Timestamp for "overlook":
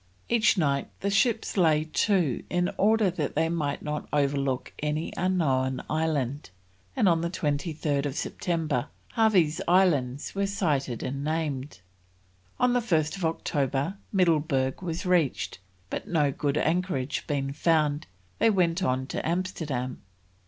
4.11-4.73